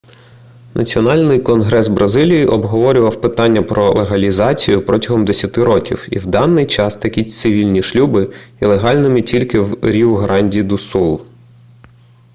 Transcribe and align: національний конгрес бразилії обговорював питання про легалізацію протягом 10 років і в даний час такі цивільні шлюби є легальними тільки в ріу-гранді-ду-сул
національний 0.75 1.39
конгрес 1.39 1.87
бразилії 1.87 2.45
обговорював 2.45 3.21
питання 3.21 3.63
про 3.63 3.91
легалізацію 3.93 4.85
протягом 4.85 5.25
10 5.25 5.57
років 5.57 6.07
і 6.11 6.19
в 6.19 6.25
даний 6.25 6.65
час 6.65 6.95
такі 6.97 7.23
цивільні 7.23 7.83
шлюби 7.83 8.33
є 8.61 8.67
легальними 8.67 9.21
тільки 9.21 9.59
в 9.59 9.77
ріу-гранді-ду-сул 9.81 11.21